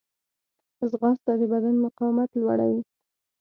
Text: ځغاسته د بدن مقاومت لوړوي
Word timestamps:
ځغاسته 0.89 1.31
د 1.39 1.41
بدن 1.51 1.75
مقاومت 1.85 2.29
لوړوي 2.39 2.81